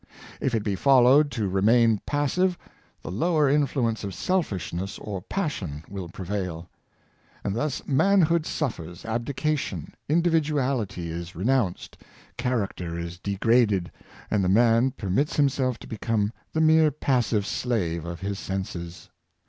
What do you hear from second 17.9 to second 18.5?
of his